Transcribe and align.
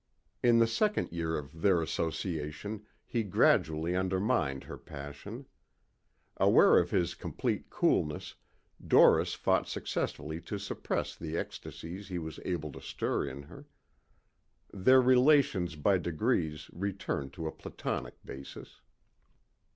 In 0.41 0.57
the 0.57 0.65
second 0.65 1.11
year 1.11 1.37
of 1.37 1.61
their 1.61 1.79
association 1.79 2.87
he 3.05 3.21
gradually 3.21 3.95
undermined 3.95 4.63
her 4.63 4.79
passion. 4.79 5.45
Aware 6.37 6.79
of 6.79 6.89
his 6.89 7.13
complete 7.13 7.69
coolness, 7.69 8.33
Doris 8.83 9.35
fought 9.35 9.67
successfully 9.67 10.41
to 10.41 10.57
suppress 10.57 11.15
the 11.15 11.37
ecstacies 11.37 12.07
he 12.07 12.17
was 12.17 12.39
able 12.45 12.71
to 12.71 12.81
stir 12.81 13.27
in 13.27 13.43
her. 13.43 13.67
Their 14.73 15.03
relations 15.03 15.75
by 15.75 15.99
degrees 15.99 16.71
returned 16.73 17.31
to 17.33 17.45
a 17.45 17.51
platonic 17.51 18.15
basis. 18.25 18.81